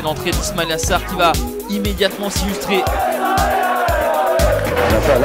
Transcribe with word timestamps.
et 0.00 0.02
l'entrée 0.02 0.30
d'Ismail 0.30 0.72
Assar 0.72 1.04
qui 1.06 1.14
va 1.14 1.32
immédiatement 1.68 2.30
s'illustrer. 2.30 2.78
là, 2.78 2.84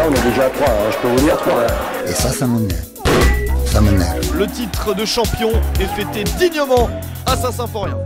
on 0.08 0.14
est 0.14 0.30
déjà 0.30 0.46
à 0.46 0.50
3, 0.50 0.68
hein, 0.68 0.92
je 0.92 0.98
peux 0.98 1.08
vous 1.08 1.26
dire 1.26 1.38
3. 1.38 1.68
Et 2.08 2.12
ça, 2.12 2.30
ça 2.30 2.46
m'énerve. 2.46 2.86
Ça 3.66 3.82
m'énerve. 3.82 4.38
Le 4.38 4.48
titre 4.48 4.94
de 4.94 5.06
champion 5.06 5.52
est 5.80 5.88
fêté 5.88 6.24
dignement 6.38 6.90
à 7.26 7.38
Saint-Symphorien. 7.38 7.98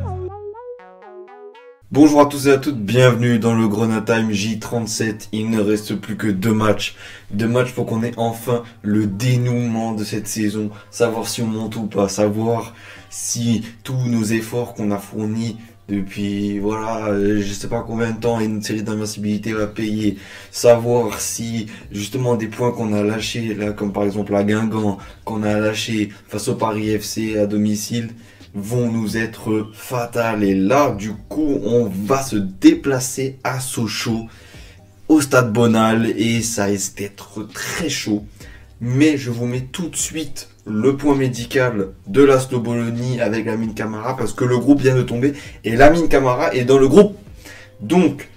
Bonjour 1.92 2.22
à 2.22 2.28
tous 2.28 2.48
et 2.48 2.52
à 2.52 2.60
toutes, 2.60 2.78
bienvenue 2.78 3.40
dans 3.40 3.56
le 3.56 3.68
Grenade 3.68 4.06
Time 4.06 4.30
J37. 4.30 5.30
Il 5.32 5.50
ne 5.50 5.60
reste 5.60 5.96
plus 5.96 6.18
que 6.18 6.28
deux 6.28 6.54
matchs. 6.54 6.96
Deux 7.32 7.48
matchs 7.48 7.72
pour 7.72 7.88
qu'on 7.88 8.04
ait 8.04 8.14
enfin 8.18 8.62
le 8.84 9.08
dénouement 9.08 9.94
de 9.94 10.04
cette 10.04 10.28
saison. 10.28 10.70
Savoir 10.92 11.28
si 11.28 11.42
on 11.42 11.48
monte 11.48 11.78
ou 11.78 11.88
pas, 11.88 12.08
savoir 12.08 12.76
si 13.10 13.66
tous 13.84 13.98
nos 14.06 14.24
efforts 14.24 14.76
qu'on 14.76 14.92
a 14.92 15.00
fournis 15.00 15.58
depuis, 15.90 16.60
voilà, 16.60 17.08
euh, 17.08 17.42
je 17.42 17.54
sais 17.54 17.68
pas 17.68 17.84
combien 17.86 18.12
de 18.12 18.20
temps, 18.20 18.40
une 18.40 18.62
série 18.62 18.84
d'invincibilité 18.84 19.54
va 19.54 19.68
payer. 19.68 20.18
Savoir 20.52 21.20
si, 21.20 21.68
justement, 21.92 22.36
des 22.36 22.48
points 22.48 22.72
qu'on 22.72 22.94
a 22.94 23.04
lâchés, 23.04 23.54
là, 23.56 23.72
comme 23.72 23.92
par 23.92 24.04
exemple 24.04 24.32
la 24.32 24.44
Guingamp, 24.44 25.00
qu'on 25.26 25.44
a 25.44 25.60
lâché 25.60 26.10
face 26.28 26.48
au 26.48 26.56
Paris 26.56 26.90
FC 26.90 27.38
à 27.38 27.48
domicile, 27.48 28.10
vont 28.54 28.92
nous 28.92 29.18
être 29.18 29.70
fatales. 29.74 30.44
Et 30.44 30.56
là, 30.56 30.92
du 30.92 31.14
coup, 31.28 31.60
on 31.64 31.86
va 31.86 32.22
se 32.22 32.36
déplacer 32.36 33.38
à 33.44 33.60
Sochaux, 33.60 34.28
au 35.08 35.22
stade 35.22 35.52
Bonal, 35.52 36.06
et 36.06 36.42
ça 36.42 36.66
risque 36.66 36.98
d'être 36.98 37.44
très 37.44 37.90
chaud. 37.90 38.26
Mais 38.82 39.18
je 39.18 39.32
vous 39.32 39.46
mets 39.46 39.68
tout 39.72 39.90
de 39.90 39.96
suite 39.96 40.50
le 40.66 40.96
point 40.98 41.16
médical 41.16 41.90
de 42.08 42.24
la 42.24 42.38
Bologna 42.38 43.24
avec 43.24 43.46
Lamine 43.46 43.74
Camara, 43.74 44.16
parce 44.16 44.34
que 44.34 44.46
le 44.46 44.58
groupe 44.58 44.82
vient 44.82 44.96
de 44.96 45.02
tomber, 45.02 45.34
et 45.64 45.76
Lamine 45.76 46.08
Camara 46.08 46.54
est 46.54 46.66
dans 46.66 46.78
le 46.78 46.88
groupe. 46.88 47.18
Donc, 47.82 48.30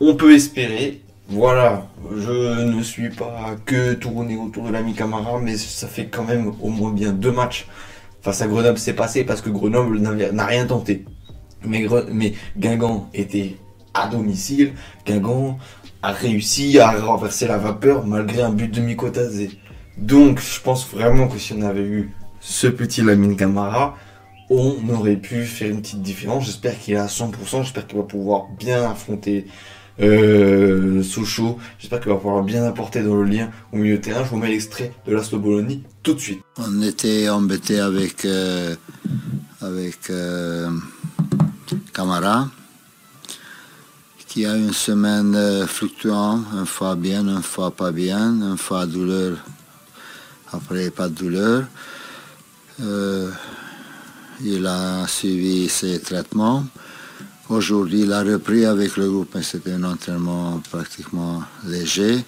on 0.00 0.14
peut 0.14 0.34
espérer 0.34 1.00
voilà, 1.28 1.88
je 2.16 2.62
ne 2.62 2.80
suis 2.84 3.10
pas 3.10 3.56
que 3.64 3.94
tourné 3.94 4.36
autour 4.36 4.68
de 4.68 4.72
l'ami 4.72 4.94
Camara, 4.94 5.40
mais 5.40 5.56
ça 5.56 5.88
fait 5.88 6.06
quand 6.06 6.22
même 6.22 6.52
au 6.62 6.68
moins 6.68 6.92
bien 6.92 7.10
deux 7.12 7.32
matchs 7.32 7.66
face 8.22 8.42
à 8.42 8.46
Grenoble 8.46 8.78
c'est 8.78 8.92
passé 8.92 9.24
parce 9.24 9.40
que 9.40 9.50
Grenoble 9.50 9.98
n'a 9.98 10.46
rien 10.46 10.66
tenté. 10.66 11.04
Mais, 11.64 11.84
Guingamp 12.56 13.08
était 13.12 13.56
à 13.92 14.06
domicile. 14.06 14.74
Guingamp 15.04 15.58
a 16.00 16.12
réussi 16.12 16.78
à 16.78 16.92
renverser 16.92 17.48
la 17.48 17.58
vapeur 17.58 18.06
malgré 18.06 18.42
un 18.42 18.50
but 18.50 18.72
de 18.72 18.80
Mikotazé. 18.80 19.50
Donc 19.96 20.40
je 20.40 20.60
pense 20.60 20.88
vraiment 20.88 21.28
que 21.28 21.38
si 21.38 21.52
on 21.52 21.62
avait 21.62 21.84
eu 21.84 22.12
ce 22.40 22.66
petit 22.66 23.02
Lamine 23.02 23.36
Camara, 23.36 23.96
on 24.50 24.76
aurait 24.90 25.16
pu 25.16 25.44
faire 25.44 25.70
une 25.70 25.80
petite 25.80 26.02
différence. 26.02 26.46
J'espère 26.46 26.78
qu'il 26.78 26.94
est 26.94 26.98
à 26.98 27.06
100%, 27.06 27.62
j'espère 27.62 27.86
qu'il 27.86 27.96
va 27.96 28.04
pouvoir 28.04 28.46
bien 28.58 28.88
affronter 28.90 29.46
euh, 30.00 31.02
Sochaux. 31.02 31.58
J'espère 31.78 32.00
qu'il 32.00 32.10
va 32.10 32.16
pouvoir 32.16 32.42
bien 32.42 32.64
apporter 32.64 33.02
dans 33.02 33.16
le 33.16 33.24
lien 33.24 33.50
au 33.72 33.76
milieu 33.76 33.96
de 33.96 34.02
terrain. 34.02 34.24
Je 34.24 34.30
vous 34.30 34.36
mets 34.36 34.48
l'extrait 34.48 34.92
de 35.06 35.36
Bologna 35.36 35.76
tout 36.02 36.14
de 36.14 36.20
suite. 36.20 36.40
On 36.58 36.82
était 36.82 37.28
embêté 37.28 37.80
avec, 37.80 38.24
euh, 38.24 38.76
euh, 39.62 40.70
Camara, 41.92 42.48
qui 44.28 44.46
a 44.46 44.54
une 44.54 44.72
semaine 44.72 45.34
euh, 45.34 45.66
fluctuante, 45.66 46.44
une 46.52 46.66
fois 46.66 46.94
bien, 46.94 47.26
une 47.26 47.42
fois 47.42 47.70
pas 47.70 47.90
bien, 47.90 48.34
une 48.34 48.58
fois 48.58 48.86
douleur, 48.86 49.38
après 50.52 50.90
pas 50.90 51.08
de 51.08 51.14
douleur. 51.14 51.64
Euh, 52.80 53.30
il 54.44 54.66
a 54.66 55.06
suivi 55.06 55.68
ses 55.68 56.00
traitements. 56.00 56.64
Aujourd'hui, 57.48 58.02
il 58.02 58.12
a 58.12 58.22
repris 58.22 58.64
avec 58.66 58.96
le 58.96 59.10
groupe, 59.10 59.30
mais 59.34 59.42
c'était 59.42 59.72
un 59.72 59.84
entraînement 59.84 60.60
pratiquement 60.70 61.42
léger. 61.64 62.24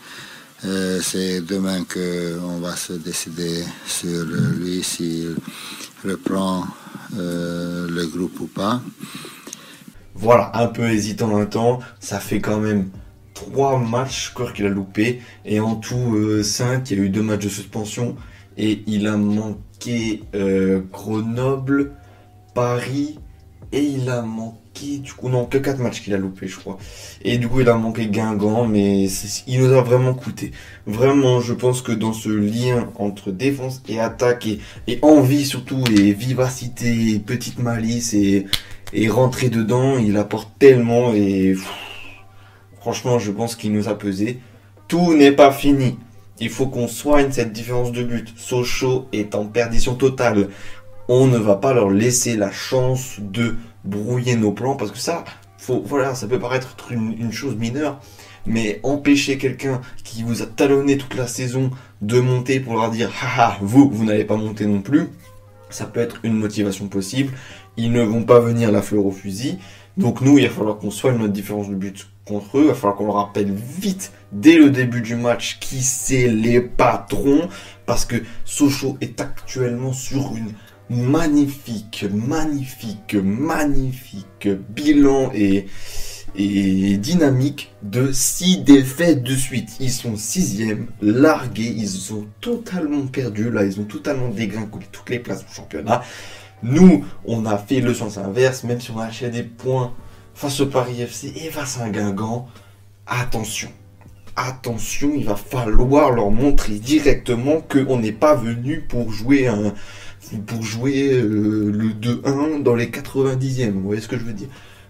Euh, 0.65 1.01
c'est 1.03 1.41
demain 1.41 1.85
qu'on 1.85 2.59
va 2.59 2.75
se 2.77 2.95
décider 2.95 3.65
sur 3.87 4.25
lui 4.25 4.83
s'il 4.83 5.37
reprend 6.05 6.65
euh, 7.17 7.89
le 7.89 8.07
groupe 8.07 8.41
ou 8.41 8.47
pas. 8.47 8.81
Voilà, 10.15 10.51
un 10.55 10.67
peu 10.67 10.89
hésitant 10.89 11.37
un 11.37 11.47
temps. 11.47 11.81
Ça 12.01 12.19
fait 12.19 12.41
quand 12.41 12.59
même 12.59 12.91
trois 13.41 13.79
matchs 13.79 14.35
qu'il 14.55 14.67
a 14.67 14.71
loupé. 14.71 15.21
Et 15.45 15.61
en 15.61 15.77
tout, 15.77 16.15
euh, 16.15 16.43
cinq. 16.43 16.91
Il 16.91 16.99
y 16.99 17.01
a 17.01 17.05
eu 17.05 17.09
deux 17.09 17.23
matchs 17.23 17.45
de 17.45 17.49
suspension. 17.49 18.17
Et 18.57 18.83
il 18.87 19.07
a 19.07 19.17
manqué 19.17 20.23
Grenoble, 20.93 21.93
Paris. 22.55 23.19
Et 23.73 23.83
il 23.83 24.09
a 24.09 24.23
manqué 24.23 24.59
du 24.83 25.13
coup, 25.13 25.29
non, 25.29 25.45
que 25.45 25.59
4 25.59 25.79
matchs 25.81 26.03
qu'il 26.03 26.15
a 26.15 26.19
loupé, 26.19 26.47
je 26.47 26.57
crois. 26.57 26.79
Et 27.23 27.39
du 27.39 27.49
coup, 27.49 27.61
il 27.61 27.69
a 27.69 27.75
manqué 27.75 28.07
Guingamp, 28.07 28.67
mais 28.67 29.09
il 29.47 29.61
nous 29.61 29.73
a 29.73 29.83
vraiment 29.83 30.15
coûté. 30.15 30.53
Vraiment, 30.87 31.41
je 31.41 31.53
pense 31.53 31.83
que 31.83 31.93
dans 31.93 32.13
ce 32.13 32.29
lien 32.29 32.89
entre 32.97 33.31
défense 33.31 33.83
et 33.89 34.01
attaque, 34.01 34.47
et, 34.87 34.99
envie 35.03 35.45
surtout, 35.45 35.83
et 35.91 36.13
vivacité, 36.13 37.19
petite 37.19 37.59
malice, 37.59 38.15
et, 38.15 38.47
et 38.93 39.09
rentrer 39.09 39.49
dedans, 39.49 39.99
il 39.99 40.17
apporte 40.17 40.51
tellement, 40.59 41.13
et 41.13 41.57
franchement, 42.89 43.19
je 43.19 43.31
pense 43.31 43.55
qu'il 43.55 43.75
nous 43.75 43.91
a 43.91 43.99
pesé. 43.99 44.39
Tout 44.89 45.15
n'est 45.15 45.33
pas 45.33 45.53
fini. 45.53 45.99
Il 46.41 46.49
faut 46.49 46.69
qu'on 46.69 46.89
soigne 46.89 47.31
cette 47.31 47.53
différence 47.53 47.93
de 47.93 48.03
but. 48.03 48.33
Sochaux 48.35 49.09
est 49.13 49.35
en 49.35 49.45
perdition 49.45 49.95
totale. 49.95 50.49
On 51.07 51.27
ne 51.27 51.37
va 51.37 51.57
pas 51.57 51.75
leur 51.75 51.91
laisser 51.91 52.35
la 52.35 52.51
chance 52.51 53.17
de 53.19 53.57
brouiller 53.85 54.37
nos 54.37 54.53
plans, 54.53 54.75
parce 54.75 54.91
que 54.91 54.97
ça, 54.97 55.25
ça 55.59 56.27
peut 56.27 56.39
paraître 56.39 56.77
une, 56.91 57.31
chose 57.31 57.57
mineure, 57.57 58.01
mais 58.47 58.81
empêcher 58.83 59.37
quelqu'un 59.37 59.83
qui 60.03 60.23
vous 60.23 60.41
a 60.41 60.47
talonné 60.47 60.97
toute 60.97 61.15
la 61.15 61.27
saison 61.27 61.71
de 62.01 62.21
monter 62.21 62.59
pour 62.59 62.73
leur 62.73 62.91
dire, 62.91 63.11
haha, 63.23 63.59
vous, 63.61 63.91
vous 63.91 64.07
n'allez 64.07 64.25
pas 64.25 64.37
monter 64.37 64.65
non 64.65 64.81
plus, 64.81 65.09
ça 65.69 65.85
peut 65.85 66.01
être 66.01 66.21
une 66.23 66.39
motivation 66.39 66.89
possible. 66.89 67.35
Ils 67.77 67.93
ne 67.93 68.03
vont 68.03 68.25
pas 68.25 68.41
venir 68.41 68.73
la 68.73 68.81
fleur 68.81 69.05
au 69.05 69.13
fusil. 69.13 69.59
Donc 69.99 70.21
nous, 70.21 70.39
il 70.39 70.47
va 70.47 70.55
falloir 70.55 70.79
qu'on 70.79 70.93
soigne 70.93 71.19
notre 71.19 71.33
différence 71.33 71.69
de 71.69 71.75
but 71.75 72.09
contre 72.25 72.59
eux. 72.59 72.63
Il 72.63 72.69
va 72.69 72.75
falloir 72.75 72.97
qu'on 72.97 73.07
leur 73.07 73.17
rappelle 73.17 73.53
vite, 73.53 74.13
dès 74.31 74.57
le 74.57 74.71
début 74.71 75.03
du 75.03 75.17
match, 75.17 75.59
qui 75.61 75.83
c'est 75.83 76.29
les 76.29 76.61
patrons. 76.61 77.49
Parce 77.85 78.05
que 78.05 78.17
Sochaux 78.45 78.97
est 79.01 79.21
actuellement 79.21 79.93
sur 79.93 80.37
une 80.37 80.53
magnifique, 80.89 82.07
magnifique, 82.13 83.15
magnifique 83.15 84.49
bilan 84.71 85.31
et, 85.35 85.67
dynamique 86.37 87.73
de 87.83 88.13
6 88.13 88.59
défaites 88.59 89.25
de 89.25 89.35
suite. 89.35 89.71
Ils 89.81 89.91
sont 89.91 90.17
sixième, 90.17 90.87
largués, 91.03 91.75
ils 91.77 92.15
ont 92.15 92.27
totalement 92.41 93.07
perdu, 93.07 93.51
là 93.51 93.65
ils 93.65 93.81
ont 93.81 93.85
totalement 93.85 94.29
dégringolé 94.29 94.87
toutes 94.93 95.11
les 95.11 95.19
places 95.19 95.45
du 95.45 95.53
championnat. 95.53 96.03
Nous, 96.63 97.05
on 97.25 97.47
a 97.47 97.57
fait 97.59 97.81
le 97.81 97.95
sens 97.95 98.19
inverse, 98.19 98.65
même 98.65 98.81
si 98.81 98.91
on 98.91 98.99
a 98.99 99.07
acheté 99.07 99.31
des 99.31 99.43
points 99.43 99.93
face 100.35 100.61
au 100.61 100.67
Paris 100.67 101.01
FC 101.01 101.33
et 101.37 101.51
face 101.51 101.79
à 101.79 101.85
un 101.85 101.91
Guingamp. 101.91 102.49
Attention, 103.07 103.71
attention, 104.37 105.13
il 105.17 105.25
va 105.25 105.37
falloir 105.37 106.13
leur 106.13 106.31
montrer 106.31 106.75
directement 106.75 107.61
qu'on 107.61 107.99
n'est 107.99 108.13
pas 108.13 108.35
venu 108.35 108.81
pour 108.81 109.11
jouer 109.13 109.51
pour 110.47 110.63
jouer 110.63 111.13
euh, 111.13 111.71
le 111.73 111.91
2-1 111.91 112.63
dans 112.63 112.75
les 112.75 112.87
90e. 112.87 113.71
Vous 113.71 113.83
voyez 113.83 114.01
ce 114.01 114.09
que 114.09 114.19
je 114.19 114.25
veux 114.25 114.33
dire 114.33 114.49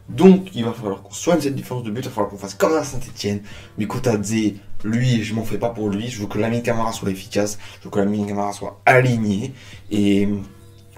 Donc, 0.09 0.51
il 0.55 0.65
va 0.65 0.73
falloir 0.73 1.03
qu'on 1.03 1.13
soigne 1.13 1.41
cette 1.41 1.55
différence 1.55 1.85
de 1.85 1.91
but. 1.91 2.01
Il 2.01 2.09
va 2.09 2.11
falloir 2.11 2.31
qu'on 2.31 2.39
fasse 2.39 2.55
comme 2.55 2.75
à 2.75 2.83
Saint-Etienne. 2.83 3.41
Mikotadze, 3.77 4.55
lui, 4.85 5.23
je 5.23 5.35
m'en 5.35 5.45
fais 5.45 5.59
pas 5.59 5.71
pour 5.71 5.91
lui. 5.91 6.09
Je 6.09 6.21
veux 6.21 6.27
que 6.27 6.39
Lamine 6.39 6.63
Camara 6.63 6.93
soit 6.93 7.11
efficace. 7.11 7.59
Je 7.79 7.85
veux 7.85 7.91
que 7.91 7.99
Lamine 7.99 8.27
Camara 8.27 8.53
soit 8.53 8.81
aligné. 8.87 9.53
Et 9.91 10.29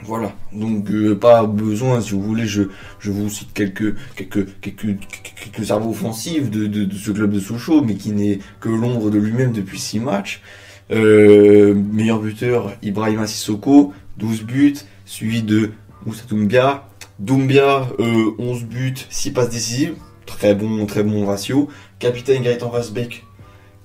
voilà. 0.05 0.33
Donc, 0.53 0.91
euh, 0.91 1.15
pas 1.15 1.45
besoin, 1.45 2.01
si 2.01 2.13
vous 2.13 2.23
voulez, 2.23 2.47
je, 2.47 2.65
je 2.99 3.11
vous 3.11 3.29
cite 3.29 3.53
quelques, 3.53 3.95
quelques, 4.17 4.47
quelques, 4.61 4.99
quelques 5.37 5.67
cerveaux 5.67 5.91
offensifs 5.91 6.51
de, 6.51 6.67
de, 6.67 6.95
ce 6.95 7.11
club 7.11 7.33
de 7.33 7.41
Sochaux, 7.41 7.83
mais 7.83 7.95
qui 7.95 8.13
n'est 8.13 8.39
que 8.61 8.69
l'ombre 8.69 9.11
de 9.11 9.19
lui-même 9.19 9.53
depuis 9.53 9.79
6 9.79 10.01
matchs. 10.01 10.43
Euh, 10.91 11.75
meilleur 11.75 12.21
buteur, 12.21 12.73
Ibrahima 12.83 13.27
Sissoko, 13.27 13.93
12 14.19 14.43
buts, 14.43 14.75
suivi 15.05 15.43
de 15.43 15.71
Moussa 16.07 16.25
Doumbia. 16.29 16.87
Doumbia, 17.19 17.87
11 17.99 18.65
buts, 18.65 18.95
6 19.11 19.33
passes 19.33 19.51
décisives. 19.51 19.95
Très 20.27 20.55
bon, 20.55 20.87
très 20.87 21.03
bon 21.03 21.27
ratio. 21.27 21.69
Capitaine 21.99 22.43
Gaëtan 22.43 22.71
Rasbeck, 22.71 23.25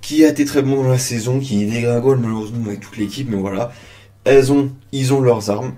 qui 0.01 0.23
a 0.23 0.29
été 0.29 0.45
très 0.45 0.61
bon 0.61 0.83
dans 0.83 0.89
la 0.89 0.97
saison, 0.97 1.39
qui 1.39 1.65
dégringole 1.65 2.19
malheureusement 2.19 2.67
avec 2.67 2.79
toute 2.79 2.97
l'équipe, 2.97 3.29
mais 3.29 3.37
voilà. 3.37 3.71
Elles 4.23 4.51
ont, 4.51 4.71
ils 4.91 5.13
ont 5.13 5.21
leurs 5.21 5.49
armes. 5.49 5.73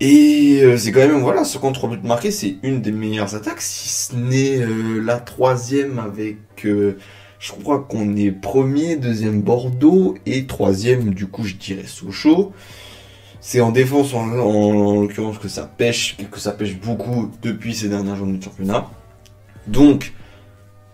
Et 0.00 0.60
euh, 0.62 0.76
c'est 0.76 0.92
quand 0.92 1.00
même, 1.00 1.20
voilà, 1.20 1.44
53 1.44 1.90
buts 1.90 1.98
marqués, 2.06 2.30
c'est 2.30 2.56
une 2.62 2.80
des 2.80 2.92
meilleures 2.92 3.34
attaques, 3.34 3.60
si 3.60 3.88
ce 3.88 4.16
n'est 4.16 4.58
euh, 4.60 5.00
la 5.02 5.18
troisième 5.18 5.98
avec, 5.98 6.36
euh, 6.64 6.96
je 7.40 7.50
crois 7.52 7.80
qu'on 7.80 8.14
est 8.16 8.30
premier, 8.30 8.96
deuxième 8.96 9.42
Bordeaux, 9.42 10.14
et 10.24 10.46
troisième, 10.46 11.14
du 11.14 11.26
coup, 11.26 11.42
je 11.44 11.54
dirais 11.56 11.84
Sochaux. 11.86 12.52
C'est 13.40 13.60
en 13.60 13.72
défense 13.72 14.14
en, 14.14 14.28
en- 14.38 14.38
en 14.98 15.00
l'occurrence 15.02 15.38
que 15.38 15.48
ça 15.48 15.64
pêche, 15.66 16.16
que 16.30 16.38
ça 16.40 16.52
pêche 16.52 16.78
beaucoup 16.78 17.30
depuis 17.42 17.74
ces 17.74 17.88
dernières 17.88 18.16
journées 18.16 18.38
de 18.38 18.42
championnat. 18.44 18.88
Donc, 19.66 20.12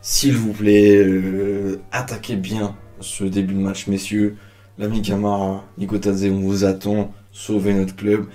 s'il 0.01 0.35
vous 0.37 0.53
plaît, 0.53 1.07
attaquez 1.93 2.37
bien 2.37 2.75
ce 3.01 3.25
début 3.25 3.55
de 3.55 3.61
match, 3.61 3.87
messieurs. 3.87 4.37
L'ami 4.79 5.03
Camara, 5.03 5.65
Nico 5.79 5.97
Tadze, 5.99 6.25
on 6.31 6.41
vous 6.41 6.65
attend. 6.65 7.13
Sauvez 7.33 7.73
notre 7.75 7.97
club. 7.97 8.27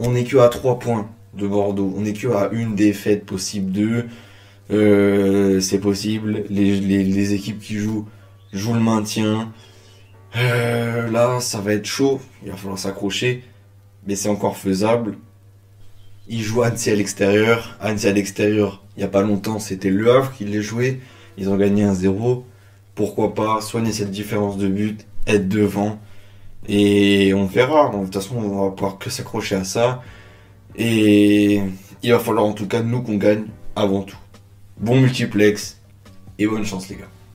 On 0.00 0.12
n'est 0.12 0.24
que 0.24 0.36
à 0.36 0.48
3 0.48 0.78
points 0.78 1.08
de 1.34 1.46
Bordeaux. 1.46 1.92
On 1.96 2.02
n'est 2.02 2.12
que 2.12 2.28
à 2.28 2.50
une 2.52 2.74
défaite 2.74 3.24
possible 3.24 3.72
d'eux. 3.72 4.06
Euh, 4.70 5.60
c'est 5.60 5.80
possible. 5.80 6.44
Les, 6.50 7.34
équipes 7.34 7.60
qui 7.60 7.76
jouent 7.76 8.06
jouent 8.52 8.74
le 8.74 8.80
maintien. 8.80 9.52
Euh, 10.36 11.10
là, 11.10 11.40
ça 11.40 11.60
va 11.60 11.72
être 11.72 11.86
chaud. 11.86 12.20
Il 12.44 12.50
va 12.50 12.56
falloir 12.56 12.78
s'accrocher. 12.78 13.44
Mais 14.06 14.14
c'est 14.14 14.28
encore 14.28 14.56
faisable. 14.56 15.16
Ils 16.28 16.42
jouent 16.42 16.62
Annecy 16.62 16.90
à 16.90 16.94
l'extérieur. 16.94 17.76
Annecy 17.80 18.06
à 18.06 18.12
l'extérieur, 18.12 18.84
il 18.96 19.00
n'y 19.00 19.04
a 19.04 19.08
pas 19.08 19.22
longtemps, 19.22 19.58
c'était 19.58 19.88
Le 19.88 20.10
Havre 20.10 20.32
qui 20.36 20.44
les 20.44 20.60
jouait. 20.60 21.00
Ils 21.38 21.48
ont 21.48 21.56
gagné 21.56 21.84
1-0. 21.84 22.42
Pourquoi 22.94 23.34
pas? 23.34 23.60
Soigner 23.62 23.92
cette 23.92 24.10
différence 24.10 24.58
de 24.58 24.68
but, 24.68 25.06
être 25.26 25.48
devant. 25.48 25.98
Et 26.66 27.32
on 27.34 27.46
verra. 27.46 27.90
De 27.90 28.04
toute 28.04 28.14
façon, 28.14 28.36
on 28.36 28.64
va 28.64 28.70
pouvoir 28.70 28.98
que 28.98 29.10
s'accrocher 29.10 29.56
à 29.56 29.64
ça. 29.64 30.02
Et 30.76 31.62
il 32.02 32.12
va 32.12 32.18
falloir 32.18 32.44
en 32.44 32.52
tout 32.52 32.66
cas 32.66 32.82
nous 32.82 33.02
qu'on 33.02 33.16
gagne 33.16 33.44
avant 33.76 34.02
tout. 34.02 34.18
Bon 34.78 35.00
multiplex 35.00 35.80
et 36.38 36.46
bonne 36.46 36.64
chance 36.64 36.88
les 36.88 36.96
gars. 36.96 37.17